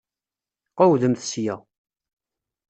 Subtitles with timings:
[0.77, 1.55] Qewwdemt sya!